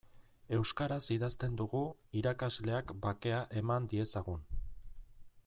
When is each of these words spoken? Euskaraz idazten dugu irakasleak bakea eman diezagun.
Euskaraz 0.57 1.01
idazten 1.15 1.59
dugu 1.59 1.81
irakasleak 2.21 2.95
bakea 3.05 3.43
eman 3.63 3.87
diezagun. 3.93 4.45